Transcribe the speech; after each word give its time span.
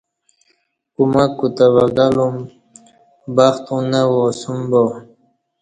کمک 0.95 1.31
کوتہ 1.39 1.65
وگہ 1.75 2.07
لوم 2.15 2.35
بخت 3.35 3.63
اوں 3.71 3.81
نہ 3.91 4.01
وا 4.11 4.21
اسوم 4.29 4.59
با 4.69 4.81